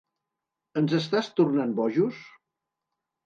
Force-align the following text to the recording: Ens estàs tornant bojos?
Ens 0.81 0.95
estàs 0.99 1.29
tornant 1.41 1.75
bojos? 1.81 2.23